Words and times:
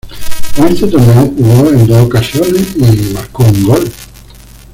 En 0.57 0.65
este 0.69 0.87
torneo 0.87 1.27
jugó 1.37 1.69
en 1.69 1.85
dos 1.85 2.05
ocasiones 2.07 2.75
y 2.75 3.13
marcó 3.13 3.43
un 3.43 3.63
gol. 3.67 3.91